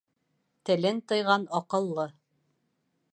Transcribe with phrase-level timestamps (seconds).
[0.69, 2.07] Телен тыйған аҡыллы.